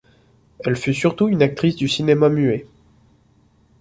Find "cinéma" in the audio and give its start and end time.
1.87-2.29